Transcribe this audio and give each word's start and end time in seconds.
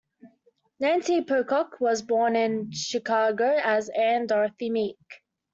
Nancy 0.79 1.21
Pocock 1.23 1.79
was 1.79 2.01
born 2.01 2.35
in 2.35 2.71
Chicago 2.71 3.59
as 3.63 3.87
Anne 3.89 4.25
Dorothy 4.25 4.71
Meek. 4.71 4.97